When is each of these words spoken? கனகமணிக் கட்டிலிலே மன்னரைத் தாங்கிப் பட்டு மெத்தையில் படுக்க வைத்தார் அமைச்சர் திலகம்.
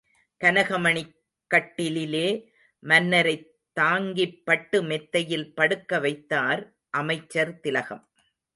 கனகமணிக் 0.43 1.15
கட்டிலிலே 1.55 2.45
மன்னரைத் 2.79 3.59
தாங்கிப் 3.73 4.45
பட்டு 4.45 4.83
மெத்தையில் 4.83 5.53
படுக்க 5.53 5.99
வைத்தார் 5.99 6.75
அமைச்சர் 6.89 7.59
திலகம். 7.59 8.09